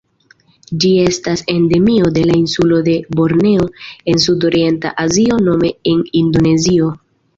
[0.83, 3.67] Ĝi estas endemio de la insulo de Borneo
[4.15, 6.91] en Sudorienta Azio nome en Indonezio.